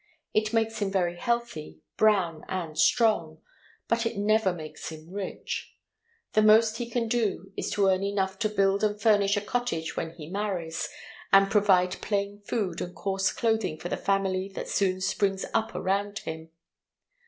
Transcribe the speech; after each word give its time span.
It 0.33 0.51
makes 0.51 0.79
him 0.79 0.89
very 0.89 1.15
healthy, 1.15 1.83
brown, 1.95 2.43
and 2.49 2.75
strong, 2.75 3.37
but 3.87 4.03
it 4.03 4.17
never 4.17 4.51
makes 4.51 4.91
him 4.91 5.11
rich. 5.11 5.75
The 6.33 6.41
most 6.41 6.77
he 6.77 6.89
can 6.89 7.07
do 7.07 7.51
is 7.55 7.69
to 7.73 7.85
earn 7.87 8.01
enough 8.01 8.39
to 8.39 8.49
build 8.49 8.83
and 8.83 8.99
furnish 8.99 9.37
a 9.37 9.41
cottage 9.41 9.95
when 9.95 10.13
he 10.15 10.27
marries, 10.27 10.89
and 11.31 11.51
provide 11.51 12.01
plain 12.01 12.39
food 12.39 12.81
and 12.81 12.95
coarse 12.95 13.31
clothing 13.31 13.77
for 13.77 13.89
the 13.89 13.95
family 13.95 14.49
that 14.55 14.67
soon 14.69 15.01
springs 15.01 15.45
up 15.53 15.75
around 15.75 16.17
him. 16.17 16.49